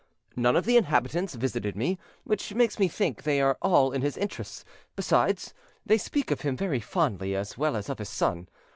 "None 0.35 0.55
of 0.55 0.65
the 0.65 0.77
inhabitants 0.77 1.35
visited 1.35 1.75
me, 1.75 1.99
which 2.23 2.55
makes 2.55 2.79
me 2.79 2.87
think 2.87 3.21
they 3.21 3.39
are 3.39 3.55
all 3.61 3.91
in 3.91 4.01
his 4.01 4.17
interests; 4.17 4.65
besides, 4.95 5.53
they 5.85 5.99
speak 5.99 6.31
of 6.31 6.41
him 6.41 6.57
very 6.57 6.79
favourably, 6.79 7.35
as 7.35 7.55
well 7.55 7.75
as 7.75 7.87
of 7.87 7.99
his 7.99 8.09
son. 8.09 8.47